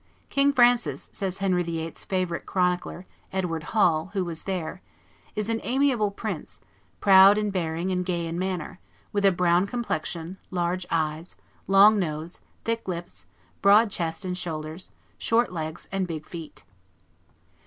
"King 0.31 0.51
Francis," 0.51 1.11
says 1.13 1.37
Henry 1.37 1.61
VIII.'s 1.61 2.05
favorite 2.05 2.47
chronicler, 2.47 3.05
Edward 3.31 3.65
Hall, 3.65 4.09
who 4.13 4.25
was 4.25 4.45
there, 4.45 4.81
"is 5.35 5.47
an 5.47 5.59
amiable 5.63 6.09
prince, 6.09 6.59
proud 6.99 7.37
in 7.37 7.51
bearing 7.51 7.91
and 7.91 8.03
gay 8.03 8.25
in 8.25 8.39
manner, 8.39 8.79
with 9.13 9.25
a 9.25 9.31
brown 9.31 9.67
complexion, 9.67 10.37
large 10.49 10.87
eyes, 10.89 11.35
long 11.67 11.99
nose, 11.99 12.39
thick 12.65 12.87
lips, 12.87 13.27
broad 13.61 13.91
chest 13.91 14.25
and 14.25 14.39
shoulders, 14.39 14.89
short 15.19 15.51
legs, 15.51 15.87
and 15.91 16.07
big 16.07 16.25
feet." 16.25 16.63